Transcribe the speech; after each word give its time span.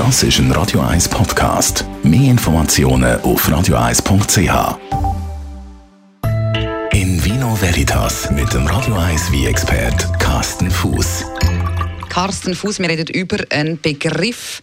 Das 0.00 0.22
ist 0.22 0.38
ein 0.38 0.50
Radio 0.52 0.80
1 0.80 1.10
Podcast. 1.10 1.84
Mehr 2.02 2.30
Informationen 2.30 3.20
auf 3.20 3.46
radio1.ch. 3.46 4.78
In 6.94 7.22
Vino 7.22 7.54
Veritas 7.60 8.30
mit 8.30 8.50
dem 8.54 8.66
Radio 8.66 8.94
1 8.94 9.30
wie 9.30 9.44
expert 9.44 10.18
Carsten 10.18 10.70
Fuß. 10.70 11.26
Carsten 12.08 12.54
Fuß, 12.54 12.78
wir 12.78 12.88
reden 12.88 13.08
über 13.08 13.44
einen 13.50 13.78
Begriff 13.78 14.62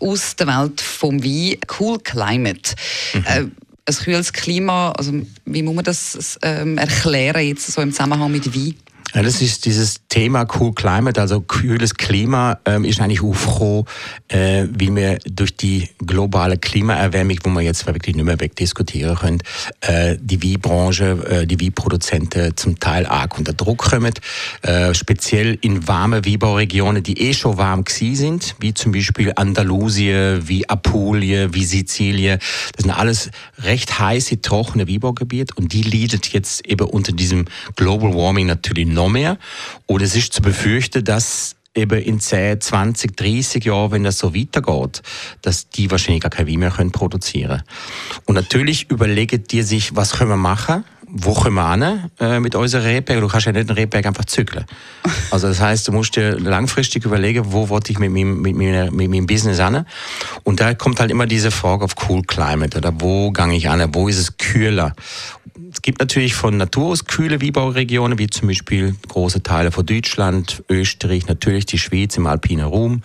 aus 0.00 0.34
der 0.36 0.46
Welt 0.46 0.80
vom 0.80 1.22
Wein, 1.22 1.58
Cool 1.78 1.98
Climate. 1.98 2.74
Mhm. 3.12 3.24
Äh, 3.26 3.40
ein 3.40 3.94
kühles 3.94 4.32
Klima, 4.32 4.92
also 4.92 5.12
wie 5.44 5.62
muss 5.62 5.74
man 5.74 5.84
das 5.84 6.38
ähm, 6.40 6.78
erklären 6.78 7.46
jetzt 7.46 7.70
so 7.70 7.82
im 7.82 7.92
Zusammenhang 7.92 8.32
mit 8.32 8.54
Wein? 8.54 8.74
Ja, 9.14 9.22
das 9.22 9.40
ist 9.40 9.64
dieses 9.64 10.06
Thema 10.10 10.46
Cool 10.58 10.74
Climate, 10.74 11.18
also 11.18 11.40
kühles 11.40 11.94
Klima, 11.94 12.58
ähm, 12.66 12.84
ist 12.84 13.00
eigentlich 13.00 13.22
aufgekommen, 13.22 13.86
äh, 14.28 14.66
wie 14.70 14.94
wir 14.94 15.18
durch 15.24 15.56
die 15.56 15.88
globale 16.04 16.58
Klimaerwärmung, 16.58 17.38
wo 17.42 17.48
man 17.48 17.64
jetzt 17.64 17.86
wirklich 17.86 18.16
nicht 18.16 18.24
mehr 18.26 18.38
wegdiskutieren 18.38 19.16
können, 19.16 19.42
äh, 19.80 20.16
die 20.20 20.42
Weinbranche, 20.42 21.24
äh, 21.26 21.46
die 21.46 21.58
Weinproduzenten 21.58 22.54
zum 22.58 22.78
Teil 22.78 23.06
arg 23.06 23.38
unter 23.38 23.54
Druck 23.54 23.78
kommen, 23.78 24.12
äh, 24.60 24.92
speziell 24.92 25.56
in 25.62 25.88
warme 25.88 26.26
Weinbauregionen, 26.26 27.02
die 27.02 27.18
eh 27.18 27.32
schon 27.32 27.56
warm 27.56 27.84
gewesen 27.84 28.16
sind, 28.16 28.56
wie 28.60 28.74
zum 28.74 28.92
Beispiel 28.92 29.32
Andalusien, 29.36 30.46
wie 30.48 30.68
Apulien, 30.68 31.54
wie 31.54 31.64
Sizilien. 31.64 32.40
Das 32.76 32.82
sind 32.82 32.90
alles 32.90 33.30
recht 33.58 33.98
heiße, 33.98 34.42
trockene 34.42 34.86
Weinbaugebiete 34.86 35.54
und 35.54 35.72
die 35.72 35.82
leidet 35.82 36.30
jetzt 36.34 36.66
eben 36.66 36.86
unter 36.86 37.12
diesem 37.12 37.46
Global 37.74 38.12
Warming 38.12 38.46
natürlich 38.46 38.86
noch 38.98 39.08
mehr. 39.08 39.38
Und 39.86 40.02
es 40.02 40.14
ist 40.14 40.32
zu 40.32 40.42
befürchten, 40.42 41.04
dass 41.04 41.56
eben 41.74 42.02
in 42.02 42.20
10, 42.20 42.60
20, 42.60 43.16
30 43.16 43.64
Jahren, 43.64 43.92
wenn 43.92 44.04
das 44.04 44.18
so 44.18 44.34
weitergeht, 44.34 45.02
dass 45.42 45.70
die 45.70 45.90
wahrscheinlich 45.90 46.22
gar 46.22 46.30
kein 46.30 46.48
Wein 46.48 46.58
mehr 46.58 46.70
können 46.70 46.92
produzieren 46.92 47.62
Und 48.26 48.34
natürlich 48.34 48.90
überlegen 48.90 49.44
die 49.44 49.62
sich, 49.62 49.94
was 49.94 50.12
können 50.12 50.30
wir 50.30 50.36
machen? 50.36 50.84
Wo 51.10 51.34
kommen 51.34 51.80
wir 51.80 52.10
äh, 52.20 52.40
mit 52.40 52.54
unserer 52.54 52.84
Rebberg? 52.84 53.20
Du 53.20 53.28
kannst 53.28 53.46
ja 53.46 53.52
nicht 53.52 53.68
einen 53.68 53.78
Rebberg 53.78 54.06
einfach 54.06 54.24
zügeln. 54.24 54.64
Also 55.30 55.48
das 55.48 55.60
heißt, 55.60 55.86
du 55.86 55.92
musst 55.92 56.16
dir 56.16 56.38
langfristig 56.38 57.04
überlegen, 57.04 57.52
wo 57.52 57.68
wollte 57.68 57.92
ich 57.92 57.98
mit 57.98 58.10
meinem, 58.10 58.40
mit, 58.40 58.56
meiner, 58.56 58.90
mit 58.90 59.10
meinem 59.10 59.26
Business 59.26 59.60
an? 59.60 59.84
Und 60.42 60.60
da 60.60 60.72
kommt 60.74 61.00
halt 61.00 61.10
immer 61.10 61.26
diese 61.26 61.50
Frage 61.50 61.84
auf 61.84 61.94
Cool 62.08 62.22
Climate 62.22 62.78
oder 62.78 62.92
wo 62.98 63.30
gehe 63.30 63.54
ich 63.54 63.68
an? 63.68 63.94
Wo 63.94 64.08
ist 64.08 64.18
es 64.18 64.36
kühler? 64.38 64.94
Es 65.72 65.82
gibt 65.82 66.00
natürlich 66.00 66.34
von 66.34 66.56
Natur 66.56 66.92
aus 66.92 67.04
kühle 67.04 67.42
Weinbauregionen, 67.42 68.18
wie 68.18 68.28
zum 68.28 68.48
Beispiel 68.48 68.94
große 69.08 69.42
Teile 69.42 69.70
von 69.70 69.84
Deutschland, 69.84 70.62
Österreich, 70.68 71.26
natürlich 71.26 71.66
die 71.66 71.78
Schweiz 71.78 72.16
im 72.16 72.26
alpinen 72.26 72.66
Raum. 72.66 73.02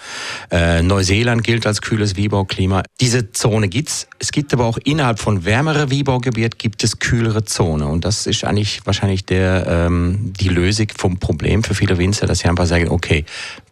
Äh, 0.49 0.81
Neuseeland 0.81 1.43
gilt 1.43 1.67
als 1.67 1.81
kühles 1.81 2.17
Weinbauklima. 2.17 2.83
Diese 3.01 3.31
Zone 3.31 3.67
gibt's. 3.67 4.07
Es 4.19 4.31
gibt 4.31 4.53
aber 4.53 4.65
auch 4.65 4.77
innerhalb 4.77 5.19
von 5.19 5.45
wärmeren 5.45 5.91
Weinbaugebieten 5.91 6.57
gibt 6.57 6.83
es 6.83 6.99
kühlere 6.99 7.43
Zonen. 7.43 7.87
Und 7.93 8.05
das 8.05 8.27
ist 8.27 8.43
eigentlich 8.43 8.81
wahrscheinlich 8.85 9.25
der, 9.25 9.65
ähm, 9.67 10.33
die 10.39 10.49
Lösung 10.49 10.87
vom 10.97 11.17
Problem 11.19 11.63
für 11.63 11.75
viele 11.75 11.97
Winzer, 11.97 12.27
dass 12.27 12.39
sie 12.39 12.49
einfach 12.49 12.65
sagen, 12.65 12.89
okay, 12.89 13.23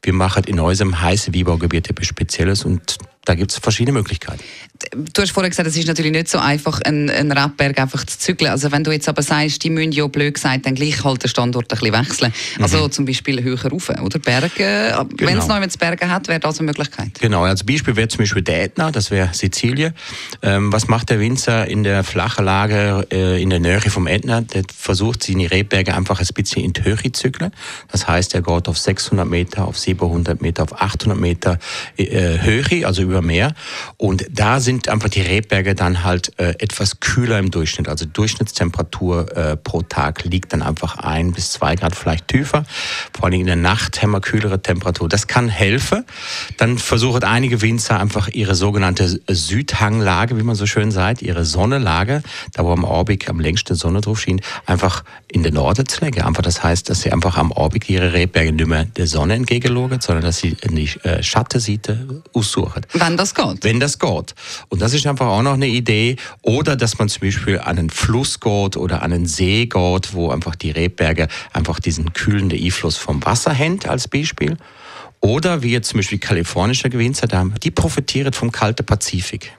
wir 0.02 0.13
machen 0.13 0.45
in 0.45 0.59
unserem 0.59 1.02
heißen 1.02 1.36
Weinbaugebiet 1.36 1.89
etwas 1.89 2.08
Spezielles 2.08 2.63
und 2.63 2.97
da 3.25 3.36
gibt 3.36 3.52
es 3.52 3.59
verschiedene 3.59 3.97
Möglichkeiten. 3.97 4.44
Du 5.14 5.22
hast 5.22 5.31
vorher 5.31 5.50
gesagt, 5.50 5.67
es 5.69 5.77
ist 5.77 5.88
natürlich 5.88 6.11
nicht 6.11 6.27
so 6.27 6.39
einfach, 6.39 6.81
einen, 6.81 7.09
einen 7.09 7.31
Rebberg 7.31 7.80
einfach 7.80 8.03
zu 8.03 8.17
zügeln. 8.17 8.50
Also 8.50 8.72
wenn 8.72 8.83
du 8.83 8.91
jetzt 8.91 9.08
aber 9.08 9.22
sagst, 9.22 9.63
die 9.63 9.69
müssen 9.69 9.91
ja 9.91 10.08
blöd 10.08 10.33
gesagt 10.33 10.66
dann 10.66 10.73
gleich 10.73 11.03
halt 11.03 11.22
den 11.22 11.30
Standort 11.30 11.72
ein 11.72 11.80
bisschen 11.80 11.94
wechseln. 11.94 12.33
Also 12.59 12.86
mhm. 12.86 12.91
zum 12.91 13.05
Beispiel 13.05 13.44
höher 13.44 13.63
rauf, 13.63 13.89
oder? 13.89 14.17
Berge, 14.17 14.50
genau. 14.55 15.08
wenn 15.17 15.38
es 15.38 15.47
noch 15.47 15.59
mit 15.59 15.78
Berge 15.78 16.09
hat, 16.09 16.28
wäre 16.28 16.39
das 16.39 16.59
eine 16.59 16.66
Möglichkeit. 16.67 17.19
Genau, 17.19 17.44
als 17.44 17.63
Beispiel 17.63 17.95
wäre 17.95 18.08
zum 18.08 18.19
Beispiel 18.19 18.41
der 18.41 18.63
Ätna, 18.63 18.91
das 18.91 19.11
wäre 19.11 19.30
Sizilien. 19.33 19.94
Ähm, 20.41 20.73
was 20.73 20.88
macht 20.88 21.09
der 21.11 21.19
Winzer 21.19 21.67
in 21.67 21.83
der 21.83 22.03
flachen 22.03 22.45
Lage 22.45 23.06
äh, 23.11 23.41
in 23.41 23.52
der 23.52 23.59
Nähe 23.59 23.81
vom 23.81 24.08
Ätna? 24.08 24.41
Der 24.41 24.63
versucht, 24.75 25.23
seine 25.23 25.50
Rebberge 25.51 25.94
einfach 25.94 26.19
ein 26.19 26.28
bisschen 26.34 26.63
in 26.63 26.73
die 26.73 26.84
Höhe 26.84 26.97
zu 27.12 27.12
zügeln. 27.12 27.51
Das 27.91 28.07
heißt, 28.07 28.34
er 28.34 28.41
geht 28.41 28.67
auf 28.67 28.78
600 28.78 29.28
Meter, 29.28 29.67
auf 29.67 29.78
700 29.78 30.41
Meter, 30.41 30.63
auf 30.63 30.81
800 30.81 31.19
Meter 31.19 31.59
äh, 31.97 32.40
Höhe, 32.40 32.85
also 32.88 33.03
über 33.03 33.10
Meer. 33.19 33.53
Und 33.97 34.25
da 34.31 34.61
sind 34.61 34.88
einfach 34.88 35.09
die 35.09 35.22
Rebberge 35.22 35.75
dann 35.75 36.05
halt 36.05 36.31
äh, 36.39 36.55
etwas 36.59 37.01
kühler 37.01 37.39
im 37.39 37.51
Durchschnitt. 37.51 37.89
Also 37.89 38.05
Durchschnittstemperatur 38.05 39.35
äh, 39.35 39.57
pro 39.57 39.81
Tag 39.81 40.23
liegt 40.23 40.53
dann 40.53 40.61
einfach 40.61 40.97
ein 40.97 41.33
bis 41.33 41.51
zwei 41.51 41.75
Grad 41.75 41.95
vielleicht 41.95 42.29
tiefer. 42.29 42.63
Vor 43.13 43.25
allem 43.25 43.41
in 43.41 43.47
der 43.47 43.57
Nacht 43.57 44.01
haben 44.01 44.11
wir 44.11 44.22
kühlere 44.22 44.61
Temperatur. 44.61 45.09
Das 45.09 45.27
kann 45.27 45.49
helfen. 45.49 46.05
Dann 46.57 46.77
versuchen 46.77 47.23
einige 47.23 47.61
Winzer 47.61 47.99
einfach 47.99 48.29
ihre 48.29 48.55
sogenannte 48.55 49.19
Südhanglage, 49.28 50.38
wie 50.38 50.43
man 50.43 50.55
so 50.55 50.66
schön 50.66 50.91
sagt, 50.91 51.22
ihre 51.22 51.43
Sonnenlage, 51.43 52.23
da 52.53 52.63
wo 52.63 52.72
am 52.72 52.83
Orbig 52.83 53.29
am 53.29 53.39
längsten 53.39 53.75
Sonne 53.75 54.01
drauf 54.01 54.22
schien, 54.22 54.41
einfach 54.66 55.03
in 55.28 55.43
den 55.43 55.55
Norden 55.55 55.88
zu 55.88 56.03
legen. 56.03 56.22
Einfach 56.22 56.43
das 56.43 56.63
heißt, 56.63 56.89
dass 56.89 57.01
sie 57.01 57.11
einfach 57.11 57.38
am 57.38 57.51
Orbig 57.51 57.89
ihre 57.89 58.13
Rebberge 58.13 58.51
nicht 58.53 58.67
mehr 58.67 58.85
der 58.85 59.07
Sonne 59.07 59.35
entgegenlegen, 59.35 60.01
sondern 60.01 60.23
dass 60.23 60.38
sie 60.38 60.55
in 60.61 60.75
die 60.75 60.89
äh, 61.03 61.23
Schattenseite 61.23 62.22
aussuchen. 62.33 62.85
Wenn 63.01 63.17
das 63.17 63.34
geht. 63.34 63.63
Wenn 63.63 63.79
das 63.79 64.00
geht. 64.00 64.35
Und 64.69 64.81
das 64.81 64.94
ist 64.94 65.07
einfach 65.07 65.28
auch 65.28 65.41
noch 65.41 65.53
eine 65.53 65.67
Idee. 65.67 66.17
Oder 66.41 66.75
dass 66.75 67.00
man 67.00 67.09
zum 67.09 67.22
Beispiel 67.22 67.59
an 67.59 67.79
einen 67.79 67.89
Fluss 67.89 68.39
geht 68.39 68.78
oder 68.78 69.01
an 69.01 69.12
einen 69.12 69.25
See 69.25 69.66
geht, 69.66 70.13
wo 70.13 70.29
einfach 70.29 70.56
die 70.56 70.72
Rebberge 70.72 71.28
einfach 71.51 71.79
diesen 71.79 72.13
kühlenden 72.13 72.63
Einfluss 72.63 72.97
vom 72.97 73.25
Wasser 73.25 73.57
haben, 73.57 73.79
als 73.88 74.07
Beispiel. 74.07 74.57
Oder 75.19 75.61
wie 75.61 75.72
jetzt 75.72 75.90
zum 75.90 76.00
Beispiel 76.00 76.19
kalifornische 76.19 76.90
Gewinzer, 76.90 77.28
die 77.63 77.72
profitieren 77.72 78.34
vom 78.34 78.51
kalten 78.51 78.85
Pazifik. 78.85 79.51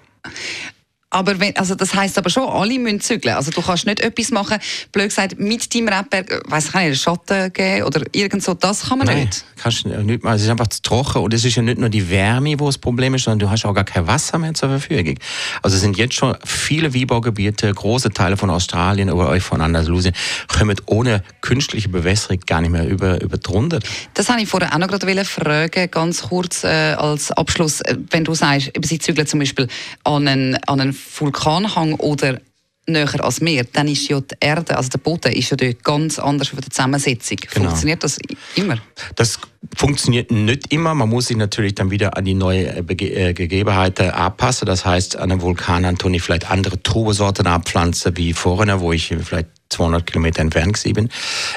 Aber 1.12 1.38
wenn, 1.38 1.54
also 1.56 1.74
das 1.74 1.94
heisst 1.94 2.16
aber 2.16 2.30
schon, 2.30 2.44
alle 2.44 2.78
müssen 2.78 3.00
zügeln. 3.00 3.34
Also 3.34 3.50
du 3.50 3.60
kannst 3.60 3.84
nicht 3.84 4.00
etwas 4.00 4.30
machen, 4.30 4.56
blöd 4.92 5.10
gesagt, 5.10 5.38
mit 5.38 5.74
deinem 5.74 5.88
Rebberg, 5.88 6.42
weiss 6.48 6.68
ich 6.68 6.74
nicht, 6.74 7.02
Schatten 7.02 7.52
geben 7.52 7.84
oder 7.84 8.00
irgend 8.12 8.42
so, 8.42 8.54
das 8.54 8.88
kann 8.88 8.96
man 8.96 9.08
Nein, 9.08 9.24
nicht. 9.24 9.44
kannst 9.62 9.84
nicht 9.84 10.24
machen. 10.24 10.36
Es 10.36 10.42
ist 10.42 10.48
einfach 10.48 10.68
zu 10.68 10.80
trocken 10.80 11.18
und 11.22 11.34
es 11.34 11.44
ist 11.44 11.54
ja 11.54 11.62
nicht 11.62 11.78
nur 11.78 11.90
die 11.90 12.08
Wärme, 12.08 12.58
wo 12.58 12.64
das 12.64 12.78
Problem 12.78 13.14
ist, 13.14 13.24
sondern 13.24 13.40
du 13.40 13.50
hast 13.50 13.66
auch 13.66 13.74
gar 13.74 13.84
kein 13.84 14.06
Wasser 14.06 14.38
mehr 14.38 14.54
zur 14.54 14.70
Verfügung. 14.70 15.18
Also 15.60 15.76
es 15.76 15.82
sind 15.82 15.98
jetzt 15.98 16.14
schon 16.14 16.34
viele 16.46 16.94
Weinbaugebiete, 16.94 17.70
große 17.74 18.10
Teile 18.10 18.38
von 18.38 18.48
Australien 18.48 19.10
oder 19.10 19.28
euch 19.28 19.42
von 19.42 19.60
Andalusien, 19.60 20.14
kommen 20.48 20.80
ohne 20.86 21.22
künstliche 21.42 21.90
Bewässerung 21.90 22.40
gar 22.46 22.62
nicht 22.62 22.70
mehr 22.70 22.88
über, 22.88 23.20
über 23.20 23.36
drunter. 23.36 23.80
Das 24.14 24.30
habe 24.30 24.40
ich 24.40 24.48
vorher 24.48 24.72
auch 24.72 24.78
noch 24.78 24.88
gerade 24.88 25.24
fragen, 25.26 25.90
ganz 25.90 26.22
kurz 26.22 26.64
äh, 26.64 26.94
als 26.94 27.30
Abschluss. 27.32 27.82
Äh, 27.82 27.98
wenn 28.10 28.24
du 28.24 28.32
sagst, 28.32 28.72
sie 28.82 28.98
zügeln 28.98 29.26
zum 29.26 29.40
Beispiel 29.40 29.68
an 30.04 30.26
einen, 30.26 30.56
an 30.64 30.80
einen 30.80 31.01
Vulkanhang 31.18 31.94
oder 31.94 32.40
näher 32.86 33.24
als 33.24 33.40
Meer, 33.40 33.64
dann 33.72 33.88
ist 33.88 34.08
ja 34.08 34.20
die 34.20 34.34
Erde, 34.40 34.76
also 34.76 34.90
der 34.90 34.98
Boden, 34.98 35.32
ist 35.32 35.50
ja 35.50 35.56
dort 35.56 35.84
ganz 35.84 36.18
anders 36.18 36.48
von 36.48 36.60
der 36.60 36.70
Zusammensetzung. 36.70 37.38
Genau. 37.52 37.68
Funktioniert 37.68 38.02
das 38.02 38.18
immer? 38.56 38.78
Das 39.14 39.38
funktioniert 39.76 40.30
nicht 40.30 40.72
immer. 40.72 40.94
Man 40.94 41.08
muss 41.08 41.28
sich 41.28 41.36
natürlich 41.36 41.74
dann 41.74 41.90
wieder 41.90 42.16
an 42.16 42.24
die 42.24 42.34
neuen 42.34 42.88
äh, 42.88 43.28
äh, 43.28 43.34
Gegebenheiten 43.34 44.10
anpassen. 44.10 44.66
Das 44.66 44.84
heißt, 44.84 45.16
an 45.16 45.30
einem 45.30 45.40
Vulkan 45.40 45.84
an 45.84 45.96
ich 46.12 46.22
vielleicht 46.22 46.50
andere 46.50 46.82
Trubesorten 46.82 47.46
abpflanzen 47.46 48.16
wie 48.16 48.32
vorne, 48.32 48.80
wo 48.80 48.92
ich 48.92 49.14
vielleicht 49.22 49.48
200 49.72 50.06
Kilometer 50.06 50.40
entfernt 50.40 50.74
gewesen 50.74 51.10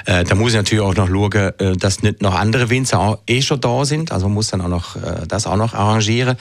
äh, 0.05 0.23
da 0.23 0.35
muss 0.35 0.51
ich 0.51 0.57
natürlich 0.57 0.83
auch 0.83 0.95
noch 0.95 1.07
schauen, 1.07 1.51
äh, 1.59 1.77
dass 1.77 2.01
nicht 2.03 2.21
noch 2.21 2.35
andere 2.35 2.69
Winzer 2.69 2.99
auch 2.99 3.19
eh 3.27 3.41
schon 3.41 3.61
da 3.61 3.85
sind. 3.85 4.11
Also 4.11 4.29
muss 4.29 4.47
dann 4.47 4.61
auch 4.61 4.67
noch 4.67 4.95
äh, 4.95 5.25
das 5.27 5.47
auch 5.47 5.55
noch 5.57 5.73
arrangieren. 5.73 6.37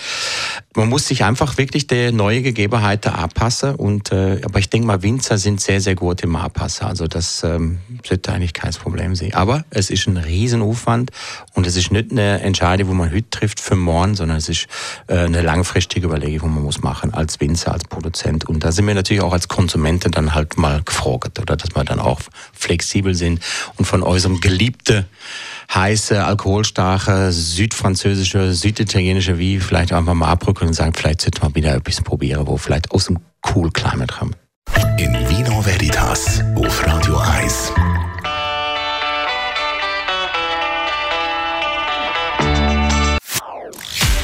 Man 0.75 0.89
muss 0.89 1.07
sich 1.07 1.25
einfach 1.25 1.57
wirklich 1.59 1.87
der 1.87 2.13
neue 2.13 2.43
Gegebenheiten 2.43 3.13
anpassen. 3.13 3.75
Und, 3.75 4.13
äh, 4.13 4.41
aber 4.45 4.59
ich 4.59 4.71
denke 4.71 4.87
mal, 4.87 5.03
Winzer 5.03 5.39
sind 5.39 5.61
sehr, 5.61 5.81
sehr 5.81 5.95
gut 5.95 6.23
im 6.23 6.37
Anpassen. 6.37 6.87
Also 6.87 7.07
das 7.07 7.43
ähm, 7.45 7.79
sollte 8.07 8.33
eigentlich 8.33 8.53
kein 8.53 8.73
Problem 8.73 9.15
sein. 9.15 9.34
Aber 9.34 9.65
es 9.71 9.91
ist 9.91 10.07
ein 10.07 10.17
Riesenaufwand 10.17 11.11
und 11.55 11.67
es 11.67 11.77
ist 11.77 11.91
nicht 11.91 12.11
eine 12.11 12.41
Entscheidung, 12.41 12.89
wo 12.89 12.95
man 12.95 13.11
heute 13.11 13.31
trifft 13.31 13.61
für 13.61 13.77
morgen, 13.77 14.15
sondern 14.15 14.39
es 14.39 14.49
ist 14.49 14.67
äh, 15.07 15.19
eine 15.19 15.43
langfristige 15.43 16.07
Überlegung, 16.07 16.51
die 16.51 16.54
man 16.54 16.65
muss 16.65 16.83
machen 16.83 17.15
als 17.15 17.41
Winzer, 17.41 17.72
als 17.72 17.84
Produzent. 17.84 18.47
Und 18.47 18.65
da 18.65 18.72
sind 18.72 18.87
wir 18.87 18.95
natürlich 18.95 19.22
auch 19.22 19.33
als 19.33 19.48
Konsumenten 19.48 20.10
dann 20.10 20.34
halt 20.34 20.57
mal 20.57 20.83
gefragt, 20.83 21.39
oder 21.39 21.57
dass 21.65 21.75
wir 21.75 21.84
dann 21.84 22.01
auch 22.01 22.21
flexibel 22.53 23.15
sind 23.15 23.41
und 23.77 23.84
von 23.84 24.03
unserem 24.03 24.41
geliebten 24.41 25.07
heiße, 25.72 26.22
alkoholstarke, 26.25 27.33
südfranzösische, 27.33 28.53
süditalienische 28.53 29.39
wie 29.39 29.59
vielleicht 29.61 29.93
einfach 29.93 30.15
mal 30.15 30.28
abrücken 30.28 30.69
und 30.69 30.75
sagen, 30.75 30.93
vielleicht 30.95 31.22
sollte 31.22 31.41
man 31.43 31.55
wieder 31.55 31.75
etwas 31.75 32.01
probieren, 32.03 32.47
wo 32.47 32.57
vielleicht 32.57 32.91
aus 32.91 33.07
dem 33.07 33.19
Cool 33.55 33.71
Climate 33.71 34.15
kommt. 34.15 34.37
In 34.99 35.13
Vino 35.28 35.65
Veritas 35.65 36.43
auf 36.57 36.87
Radio 36.87 37.16
1. 37.19 37.72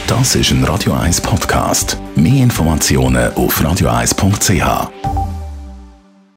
Das 0.07 0.35
ist 0.35 0.51
ein 0.51 0.65
Radio 0.65 0.93
1 0.93 1.21
Podcast. 1.21 1.97
Mehr 2.17 2.43
Informationen 2.43 3.33
auf 3.35 3.61
radio1.ch. 3.61 5.10